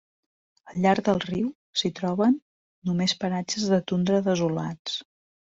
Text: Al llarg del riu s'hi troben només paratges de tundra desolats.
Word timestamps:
Al 0.69 0.77
llarg 0.85 1.03
del 1.09 1.19
riu 1.25 1.51
s'hi 1.81 1.91
troben 1.99 2.39
només 2.91 3.15
paratges 3.25 3.69
de 3.75 3.81
tundra 3.93 4.25
desolats. 4.31 4.99